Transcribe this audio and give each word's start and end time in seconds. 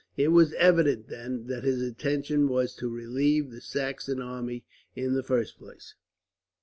It 0.17 0.29
was 0.29 0.53
evident, 0.53 1.09
then, 1.09 1.45
that 1.45 1.63
his 1.63 1.79
intention 1.83 2.47
was 2.47 2.73
to 2.77 2.89
relieve 2.89 3.51
the 3.51 3.61
Saxon 3.61 4.19
army, 4.19 4.65
in 4.95 5.13
the 5.13 5.21
first 5.21 5.59
place. 5.59 5.93